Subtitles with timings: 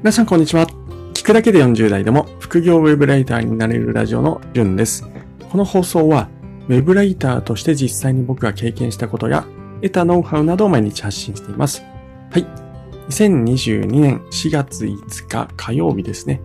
[0.00, 0.64] 皆さんこんにちは。
[1.12, 5.04] 聞くだけで40代でも副業ウェブライターになれるラジオのじゅんです。
[5.50, 6.28] この放送は
[6.68, 9.44] ウェブライターとして実際に僕が経験したことや
[9.82, 11.82] 得たノウハウなどを毎日発信しています。
[12.30, 12.46] はい。
[13.08, 16.40] 2022年4月5日火曜日ですね。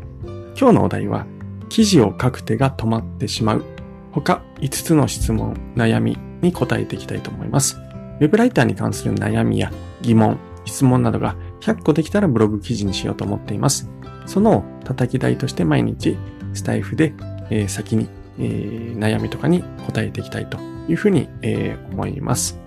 [0.58, 1.28] 今日のお題は
[1.70, 3.64] 記事を書く手が止まってしまう
[4.12, 7.78] 他5つの質問、悩みに答えていきたいと思います。
[8.20, 13.90] ウェブライターに関する悩みや疑問、質問などが100個できたらブログ記事にしようと思っています。
[14.26, 16.18] その叩き台として毎日
[16.54, 17.14] スタイフで、
[17.50, 22.60] え、先に、え、悩みとかに答えていきたいというふうに、え、思います。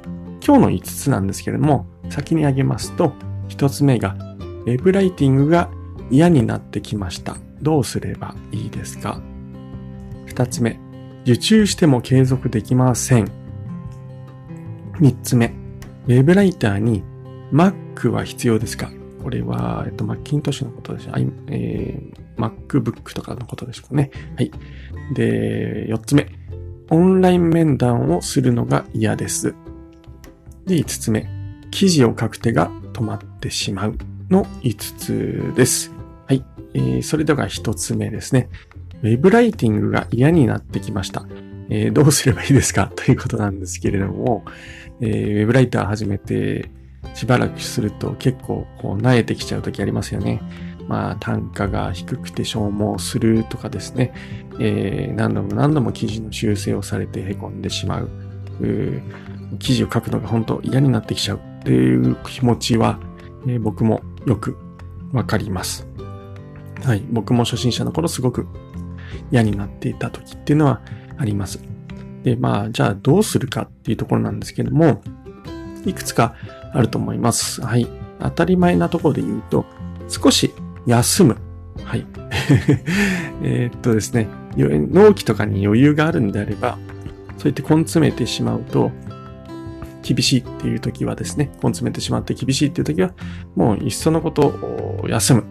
[0.45, 3.13] 今日の5つなんですけれども、先に挙げますと、
[3.49, 4.17] 1つ目が、
[4.65, 5.71] ウェブライティングが
[6.11, 7.37] 嫌になってきました。
[7.63, 9.21] どうすればいいですか
[10.27, 10.81] ?2 つ目、
[11.25, 13.31] 受注しても継続できません。
[15.01, 15.53] 3つ目、
[16.07, 17.03] ウェブライターに
[17.53, 18.91] Mac は必要ですか？
[19.23, 21.09] これは、えっと、マッキントッシュのことです。
[21.09, 24.11] えー、MacBook とかのことですかね。
[24.37, 24.53] はい。
[25.15, 26.29] で、4つ目。
[26.91, 29.55] オンライン面談をするのが嫌です。
[30.67, 31.29] で、5つ目。
[31.73, 33.99] 記事を書く手が止まってしまう
[34.31, 35.93] の5つです。
[36.29, 36.45] はい。
[36.75, 38.49] えー、それでは1つ目ですね。
[39.03, 41.27] ウェブライティングが嫌になってきました。
[41.69, 42.93] えー、どうすればいいですか？
[42.95, 44.45] ということなんですけれども、
[45.01, 46.71] えー、ウェブライター始めて
[47.15, 50.41] しばらくすると結構こう慣れてきちゃう時ありますよね。
[50.89, 54.13] まあ単価が低くて消耗するとかですね、
[54.61, 58.11] えー、何度も何度も記事の修正をされて凹んでしまう。
[58.61, 59.03] う
[59.59, 62.99] 記事を書くのが本当嫌になってきちゃうっていう気持ちは、
[63.47, 64.57] えー、僕もよく
[65.13, 65.87] わかります。
[66.85, 67.05] はい。
[67.11, 68.47] 僕も初心者の頃すごく
[69.31, 70.81] 嫌になっていた時っていうのは
[71.17, 71.61] あります。
[72.23, 75.03] で、まあ、じゃあどうするかっていうところなんですけども、
[75.85, 76.35] いくつか
[76.73, 77.63] あると思います。
[77.63, 77.87] はい。
[78.21, 79.67] 当たり前なところで言うと、
[80.09, 80.53] 少し
[80.87, 81.37] 休む。
[81.85, 82.07] はい。
[83.43, 86.79] えっとですね、納期とかに余裕があるんであれば、
[87.37, 88.91] そうやって根詰めてしまうと、
[90.03, 93.13] 厳しいっていう時はですね、根詰めてしまって厳しいっていう時は、
[93.55, 95.45] もういっそのことを休む。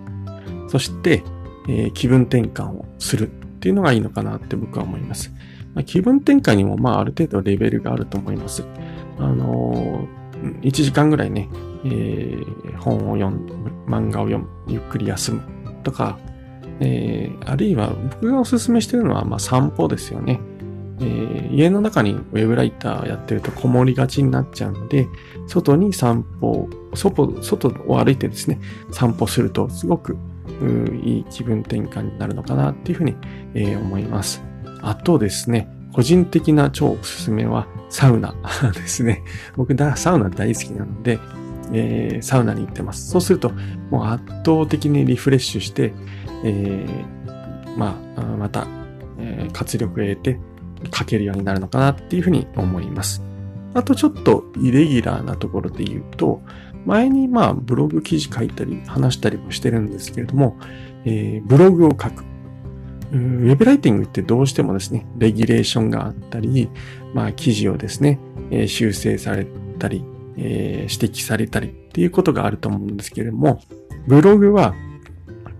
[0.69, 1.23] そして、
[1.67, 5.31] えー、気分転換をするっていうのがいいのかなって僕は思います。
[5.73, 8.65] まあ、気分転換にもまあある程度レベルがあると思います。
[9.19, 10.24] あのー
[10.61, 11.49] 1時間ぐらいね、
[11.85, 15.43] えー、本を読む、漫画を読む、ゆっくり休む
[15.83, 16.17] とか、
[16.79, 20.39] えー、あるいは僕がおすすめしてるのは、まあ、散歩ですよね。
[20.99, 25.07] えー、家の中にウェブライターやってるとこもりがちになっちゃうので、
[25.47, 28.59] 外に散歩、外、外を歩いてですね、
[28.91, 30.17] 散歩するとすごく
[31.03, 33.15] いい気分転換になるのかなっていうふうに、
[33.53, 34.43] えー、思います。
[34.81, 38.35] あとですね、個人的な超おすすめはサウナ
[38.75, 39.23] ですね。
[39.55, 41.19] 僕だ、サウナ大好きなので、
[41.71, 43.11] えー、サウナに行ってます。
[43.11, 43.53] そうすると、
[43.89, 45.93] もう圧倒的にリフレッシュして、
[46.43, 48.67] えー、まあ、また、
[49.17, 50.37] えー、活力を得て
[50.93, 53.23] 書けるようになるのかなっていうふうに思います。
[53.73, 56.41] あとちょっとイレギュラーなところで言うと、
[56.85, 60.57] 前にまあブログ記事書いたり話したりもしてるんですけれども、
[61.05, 62.25] えー、ブログを書く。
[63.11, 66.69] ウェブライティングってどうしてもですね、レギュレーションがあったり、
[67.13, 68.19] まあ記事をですね、
[68.51, 69.47] え修正され
[69.79, 70.03] たり、
[70.37, 73.61] え、指摘されたりっていうことがあると思うんですけれども、
[74.07, 74.75] ブログは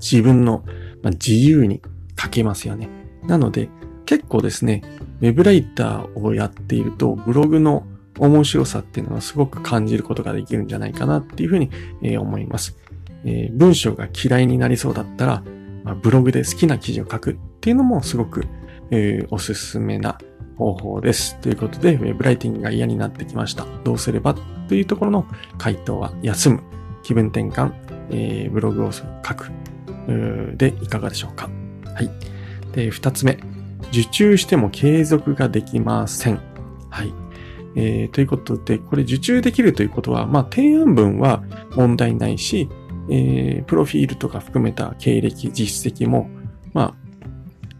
[0.01, 0.63] 自分の、
[1.03, 1.81] 自由に
[2.19, 2.89] 書けますよね。
[3.27, 3.69] なので、
[4.05, 4.81] 結構ですね、
[5.21, 7.85] ウェブライターをやっていると、ブログの
[8.17, 11.69] 面白さっていうのはすごく感じることができるんじゃないかなっていうふうに、
[12.17, 12.77] 思います。
[13.23, 15.43] え、文章が嫌いになりそうだったら、
[15.85, 18.45] まあ、ブログで好きな記事を書くっていうのもすごく、
[18.89, 20.17] えー、おすすめな
[20.57, 21.39] 方法です。
[21.41, 23.65] ということで、ウェブライティングが嫌になってきました。
[23.83, 24.35] どうすれば
[24.67, 25.27] というところの
[25.59, 26.63] 回答は、休む、
[27.03, 27.71] 気分転換、
[28.09, 29.03] えー、ブログを書
[29.35, 29.51] く、
[30.57, 31.49] でいかがでしょうか。
[31.93, 32.09] はい。
[32.73, 33.37] で、二つ目、
[33.89, 36.39] 受注しても継続ができません。
[36.89, 37.13] はい。
[37.75, 41.43] えー、ということで、これ受注できるということは、まあ、提案文は
[41.75, 42.69] 問題ないし、
[43.09, 46.29] えー、プロフィールとか含めた経歴、実績も、
[46.73, 46.93] まあ、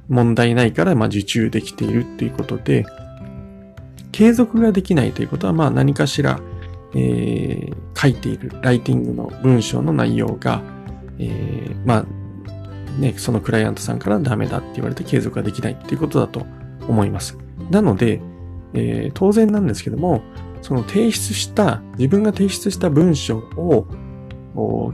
[0.08, 2.86] 問題ないから、まあ、受注できているっていうことで、
[4.12, 6.40] 継続ができないということは、まあ、何かしら、
[6.94, 10.62] えー、書いているライティングの文章の内容が、
[11.20, 12.06] えー、まあ、
[13.00, 16.46] ね、そのクライアントさんからダメだって言われて継続ができないっていうことだと
[16.88, 17.38] 思います。
[17.70, 18.22] なので、
[18.74, 20.22] えー、当然なんですけども、
[20.62, 23.88] その提出した、自分が提出した文章を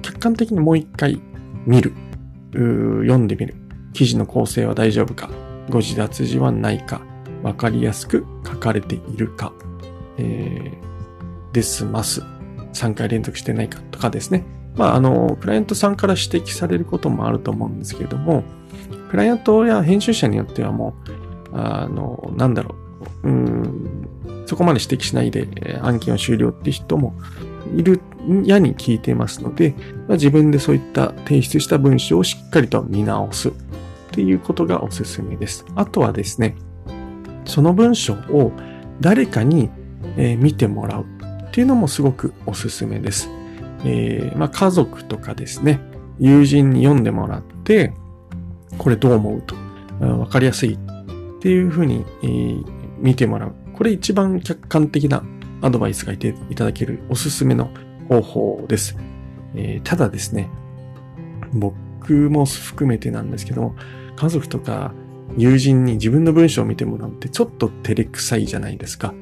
[0.01, 1.21] 客観的にもう一回
[1.65, 1.93] 見る。
[2.53, 3.55] 読んでみる。
[3.93, 5.29] 記事の構成は大丈夫か
[5.69, 7.01] 誤字脱字はないか
[7.43, 9.53] わかりやすく書かれているか
[10.17, 12.21] えー、ですます。
[12.73, 14.45] 3回連続してないかとかですね。
[14.75, 18.43] まあ、あの、クライアントさんから指摘されることもあると思うんですけれども、
[19.09, 20.95] クライアントや編集者によってはも
[21.51, 22.75] う、あの、なんだろ
[23.23, 24.07] う、うん、
[24.45, 27.13] そこまで指摘しないで案件を終了って人も
[27.75, 28.01] いる
[28.43, 29.73] やに聞いてますので、
[30.07, 33.53] まあ、自分でそういった提出した文章をしっかりと見直すっ
[34.11, 35.65] ていうことがおすすめです。
[35.75, 36.55] あとはですね、
[37.45, 38.51] その文章を
[38.99, 39.69] 誰かに、
[40.39, 41.05] 見てもらう
[41.49, 43.29] っていうのもすごくおすすめです。
[43.85, 45.79] えー、まあ、家族とかですね、
[46.19, 47.93] 友人に読んでもらって、
[48.77, 49.55] これどう思うと、
[50.05, 50.77] わかりやすいっ
[51.39, 52.65] ていうふうに、えー、
[52.97, 53.53] 見てもらう。
[53.73, 55.23] これ一番客観的な
[55.61, 57.69] アドバイスがいていただけるおすすめの
[58.09, 58.97] 方法です。
[59.55, 60.49] えー、ただですね、
[61.53, 63.75] 僕も含めてなんですけども、
[64.15, 64.93] 家族とか
[65.37, 69.13] 友人に自分の文章を見てもらうってちょっと照れくさいじゃないですか。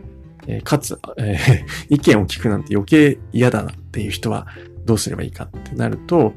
[0.47, 1.65] えー、かつ、えー、
[1.95, 4.47] 意見を聞くなんて余計嫌だなっていう人は
[4.85, 6.33] どうすればいいかってなると、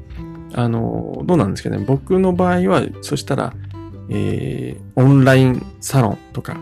[0.53, 1.83] あの、どうなんですかね。
[1.85, 3.53] 僕の場合は、そしたら、
[4.09, 6.57] えー、オンラインサロンとか、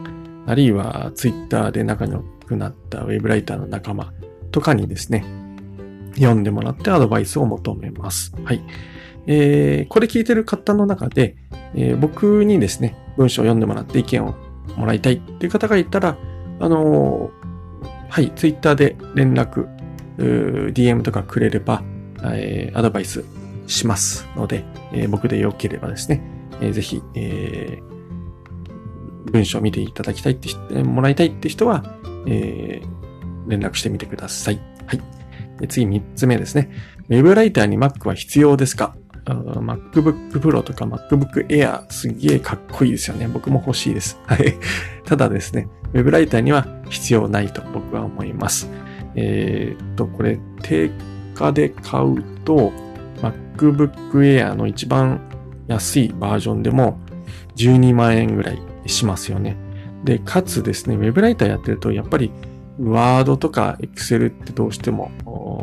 [0.47, 4.11] あるいはツイッターで仲良くなったウェブライターの仲間
[4.51, 5.23] とかにですね、
[6.15, 8.33] 読んでもらってアドバイスを求めます。
[8.43, 8.61] はい。
[9.27, 11.37] えー、これ聞いてる方の中で、
[11.73, 14.35] えー、僕にですね、文章を読んでもらって意見を
[14.75, 16.17] もらいたいっていう方がいたら、
[16.59, 19.69] あのー、はい、ツイッターで連絡、
[20.17, 21.83] DM とかくれれば、
[22.23, 23.23] えー、アドバイス
[23.67, 26.21] しますので、えー、僕でよければですね、
[26.59, 34.59] えー、ぜひ、えー、文章を見ていただきたいって、もらいたいって人は、えー、連絡してみてください。
[34.85, 35.67] はい。
[35.67, 36.69] 次3つ目ですね。
[37.09, 38.95] Web ライターに Mac は必要ですか
[39.25, 43.27] ？MacBook Pro とか MacBook Air すげえかっこいいですよね。
[43.27, 44.19] 僕も欲しいです。
[44.25, 44.55] はい。
[45.05, 48.69] ただですね、Web ライターには必要ないと僕は思います。
[49.15, 50.89] えー、っと、これ、定
[51.35, 52.71] 価で買うと、
[53.21, 55.19] MacBook Air の一番
[55.67, 56.99] 安いバージョンでも
[57.55, 59.55] 12万円ぐらいしますよね。
[60.03, 62.31] で、かつですね、Web ライターやってると、やっぱり
[62.79, 65.11] ワードとか Excel ってどうしても、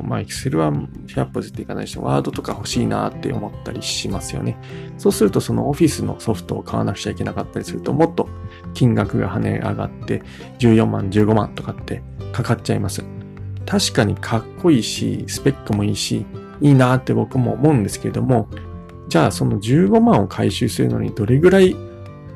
[0.07, 4.57] まあ Excel は100歩絶対いかないし、ワードとか欲しいなって思ったりしますよね。
[4.99, 8.29] そうするとその Office のソフトを買わなくちゃいけなかったりすると、もっと
[8.75, 10.23] 金額が跳ね上がって
[10.59, 12.03] 14万、15万とかって
[12.33, 13.05] かかっちゃいます。
[13.67, 16.25] 確かにかっこいいし、スペックもいいし、
[16.61, 18.49] いいなって僕も思うんですけれども、
[19.09, 21.75] じゃあその15万を回収するのにどれぐらい、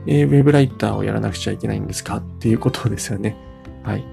[0.06, 2.16] えー、ウェブライターをやらなくちゃいけないんですか？
[2.18, 3.36] っていうことですよね。
[3.82, 4.04] はい。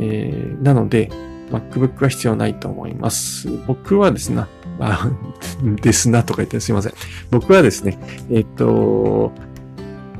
[0.00, 1.10] えー、なので、
[1.50, 3.48] MacBook は必要ないと思います。
[3.66, 4.44] 僕はですね、
[4.80, 5.10] あ、
[5.82, 6.92] ですなとか言ってすいません。
[7.30, 7.98] 僕はですね、
[8.30, 9.32] えっ、と、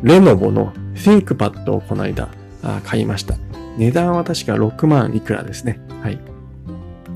[0.03, 2.29] レノボの ThinkPad をこの間
[2.85, 3.35] 買いました。
[3.77, 5.81] 値段は確か6万いくらですね。
[6.03, 6.19] はい。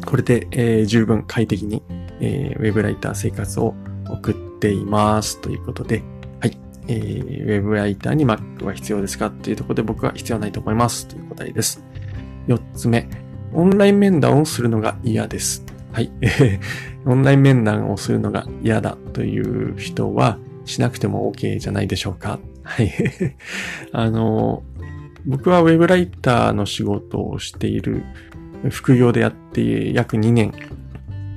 [0.04, 1.82] これで、えー、十分快適に、
[2.20, 3.74] えー、ウェブライター生活を
[4.08, 6.02] 送っていますということで、
[6.88, 11.84] えー、ウェブライターに Mac は必要ですかっていうところで僕は必要ないと思いますという答えです。
[12.48, 13.08] 4つ目、
[13.52, 15.64] オンライン面談をするのが嫌です。
[15.92, 16.10] はい。
[17.04, 22.38] オンライン面談をするのが嫌だという人はしなくても OK じゃないでしょうか。
[22.62, 22.92] はい。
[23.92, 24.62] あの、
[25.26, 28.02] 僕はウェブライターの仕事をしている
[28.70, 30.52] 副業でやって約2年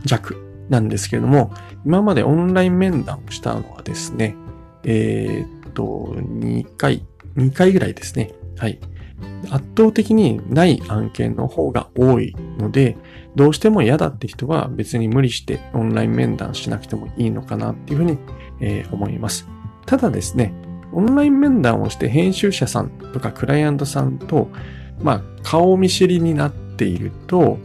[0.05, 0.37] 弱
[0.69, 1.51] なんですけれども、
[1.85, 4.35] 今までオンライン面談をしたのはですね、
[4.85, 8.31] えー、っと、2回、2回ぐらいですね。
[8.57, 8.79] はい。
[9.49, 12.97] 圧倒的にない案件の方が多いので、
[13.35, 18.17] どうしても嫌だって人は別に無理してオンライン面談しなくてもいいのかなっていうふうに、
[18.61, 19.47] え、思います。
[19.85, 20.53] ただですね、
[20.93, 24.49] オンライン面談をして編集者さんとかクライアントさんと、
[25.01, 27.57] まあ、顔見知りになっていると、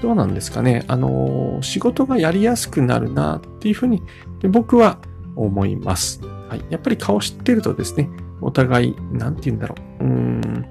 [0.00, 0.84] どうなんですかね。
[0.86, 4.02] あの、仕事がやりやすくなるなっていうふうに
[4.48, 4.98] 僕は
[5.36, 6.20] 思います。
[6.50, 6.64] はい。
[6.68, 10.04] やっぱり顔知ってるとですね、お互い、なんて言うんだろう。
[10.04, 10.66] うーん、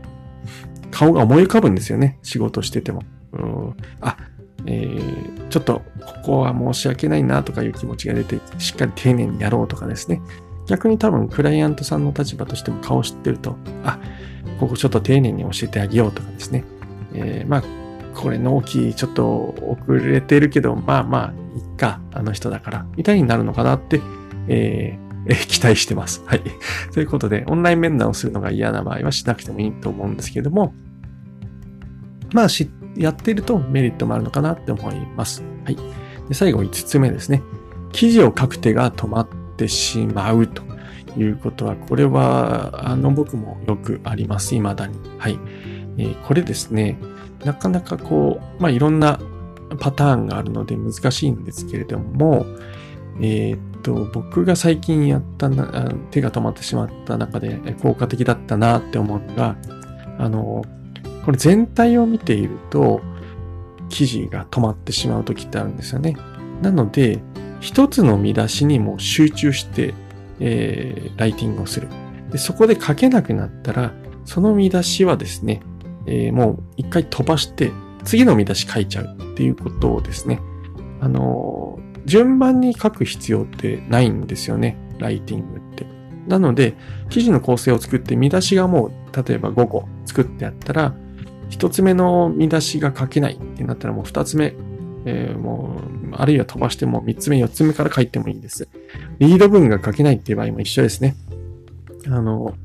[0.91, 2.19] 顔が思い浮かぶんですよね。
[2.21, 3.01] 仕事してても。
[3.31, 4.17] うんあ、
[4.65, 10.21] えー、ちょっと、ここは申し訳ないなとかいう気持ちが出て、しっかり丁寧にやろうとかですね。
[10.67, 13.55] 逆に多分、クライアントさんの立場としても顔知ってると、
[13.85, 13.99] あ、
[14.59, 16.65] ここちょっと丁寧に教えてあげようとかですね。
[17.13, 17.63] えー、まあ、
[18.15, 24.01] これ納期ちょっと遅れてるけど、まあまあ、いっか、あの人だから、みたいになるのかなって、
[24.49, 26.23] えーえ期待してます。
[26.25, 26.43] はい。
[26.93, 30.73] ということで、オンライン面談をするのが嫌な場合はしなくてもいいと思うんですけれども、
[32.33, 35.43] まあ、し、やってるとメリットもあるのかなって思います。
[35.65, 35.77] はい。
[36.27, 37.41] で最後5つ目ですね。
[37.91, 40.63] 記事を書く手が止まってしまうと
[41.17, 44.55] いうことは、これは、あの、僕もよくあります。
[44.55, 44.97] 未だに。
[45.17, 45.39] はい。
[45.97, 46.97] えー、これですね、
[47.43, 49.19] なかなかこう、まあ、いろんな
[49.79, 52.45] パターンがあるので難しいんですけれども、
[53.21, 59.55] えー、と、僕が最近やったな、手が止まってしまった中で効果的だったなって思うのが、
[60.17, 60.63] あの、
[61.25, 63.01] これ全体を見ていると、
[63.89, 66.15] 記事が止まってしまう時ってあるんですよね。
[66.61, 67.21] なので、
[67.59, 69.93] 一つの見出しにも集中して、
[70.39, 71.89] えー、ライティングをする。
[72.31, 73.91] でそこで書けなくなったら、
[74.25, 75.61] その見出しはですね、
[76.05, 77.71] えー、もう一回飛ばして、
[78.03, 80.39] 次の見出し書いちゃうっていうことをですね、
[81.01, 81.68] あのー、
[82.09, 85.85] 順番に書く必要ってないんですよね、ライティングって。
[86.27, 86.73] なので、
[87.09, 90.95] 記事の構成を作って見出しがもう、例えば5個作ってあったら、
[91.49, 94.55] 一つ目の見出しが書けないってなったらもう二つ目、
[95.05, 98.67] えー、もう、あるいは飛ばしても三つ目、四つ目から書いてもいいです。
[99.19, 101.15] リード文が書けないっていう場合も一緒ですね。
[102.07, 102.55] あの、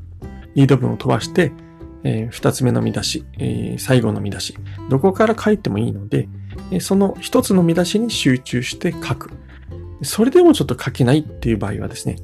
[0.55, 1.53] リード文を飛ばして、
[2.03, 4.57] えー、二つ目の見出し、えー、最後の見出し、
[4.89, 6.29] どこから書いてもいいので、
[6.81, 9.31] その一つの見出しに集中して書く。
[10.03, 12.17] それでもちょっと書けないっていう場合はですね、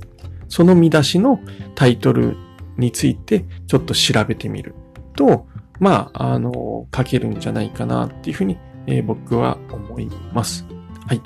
[0.49, 1.41] その見出しの
[1.75, 2.37] タイトル
[2.77, 4.75] についてちょっと調べてみる
[5.17, 5.47] と、
[5.79, 10.67] まあ、あの、書けるんじゃないかなっていうふうに、えー、僕は思います。
[11.07, 11.23] はい。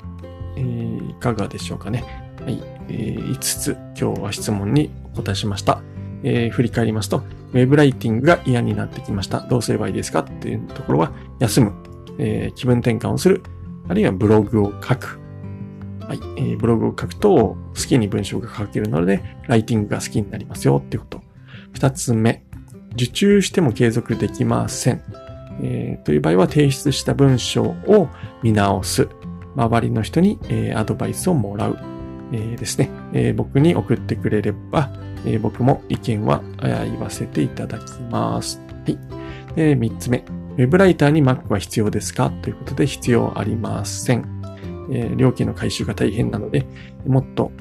[0.55, 2.03] えー、いかがでしょうかね。
[2.41, 2.61] はい。
[2.87, 5.81] えー、5つ今日は質問にお答えしました。
[6.23, 9.41] えー、振り返りますと、ウェブライティングが嫌になってきました。
[9.41, 11.73] どうすればいいですかっていうところは、休む、
[12.19, 13.43] えー、気分転換をする、
[13.87, 15.19] あるいはブログを書く。
[16.07, 21.21] はい、えー、ブログを書くと好きに文章が書けるので、ライティングが好きになりますよってこと。
[21.73, 22.43] 二つ目、
[22.93, 25.01] 受注しても継続できません。
[25.61, 28.09] えー、という場合は提出した文章を
[28.43, 29.07] 見直す。
[29.55, 31.77] 周りの人に、えー、アドバイスをもらう。
[32.31, 34.89] えー、ですね、えー、僕に送ってくれれば、
[35.25, 38.61] えー、僕も意見は言わせていただきます。
[38.85, 38.97] はい。
[39.55, 40.23] で、3つ目。
[40.55, 42.29] ウェブライターに Mac は必要ですか？
[42.41, 44.25] ということで必要ありません。
[44.89, 46.65] え、料金の回収が大変なので、
[47.05, 47.51] もっと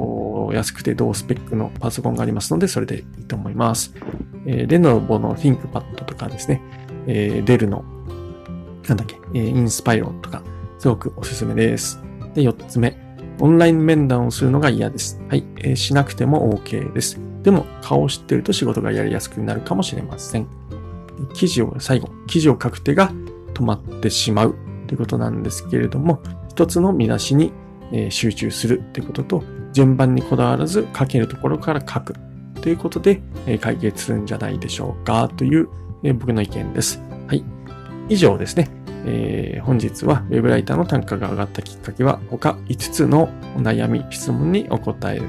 [0.52, 3.94] 安くて同スペックのパソコンがありますので、それでいいと思います。
[4.46, 6.60] えー、レノボの ThinkPad とかですね、
[7.06, 7.82] えー、デルの、
[8.86, 10.42] なんだっけ、えー、インスパイロンとか、
[10.78, 12.00] すごくおすすめです。
[12.34, 12.96] で、4つ目。
[13.40, 15.20] オンライン面談をするのが嫌です。
[15.28, 17.18] はい、えー、しなくても OK です。
[17.42, 20.46] でも、顔を知ってると仕事がやりやすくなるかもしれません。
[21.32, 23.12] 記事を、最後、記事を書く手が
[23.54, 24.54] 止まってしまう
[24.86, 27.52] ということなんですけれども、一つの見出しに
[28.10, 32.14] 集中するということと、順番にこだわらず書けるところから書く
[32.60, 33.22] ということで
[33.60, 35.68] 解決するんじゃないでしょうかという
[36.14, 37.00] 僕の意見です。
[37.26, 37.44] はい。
[38.08, 38.68] 以上ですね。
[39.06, 45.20] えー、本日は Web ライターの単価が上がったきっかけは他5つのお悩み、質問にお答え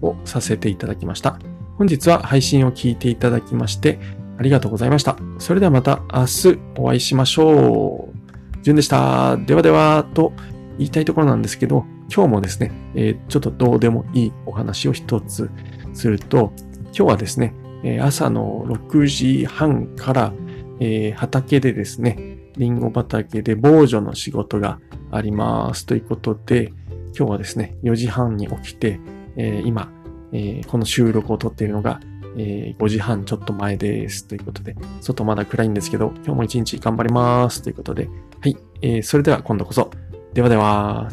[0.00, 1.38] をさせていただきました。
[1.76, 3.98] 本日は配信を聞いていただきまして
[4.42, 5.16] ありがとうございました。
[5.38, 8.62] それではまた明日お会いしましょう。
[8.62, 9.36] じゅんでした。
[9.36, 10.32] ではでは、と
[10.78, 15.48] 言いたいところなんですけど、今日もですね、えー、ちょっとどうでもいいお話を一つ
[15.92, 16.52] すると、
[16.86, 17.54] 今日はですね、
[18.00, 20.32] 朝の6時半から、
[20.80, 24.80] えー、畑でですね、リンゴ畑で防除の仕事が
[25.12, 26.72] ありますということで、
[27.16, 28.98] 今日はですね、4時半に起きて、
[29.36, 29.92] えー、今、
[30.32, 32.00] えー、この収録を撮っているのが、
[32.36, 38.08] えー、5時半ちょっと前ですということで、外まだ暗いんですけど、今日も一日頑張りますということで、
[38.40, 39.90] はい、えー、それでは今度こそ。
[40.32, 41.10] ではでは。